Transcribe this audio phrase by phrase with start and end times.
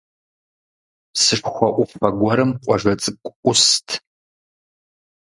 [1.13, 3.87] Псышхуэ Ӏуфэ гуэрым къуажэ цӀыкӀу Ӏуст.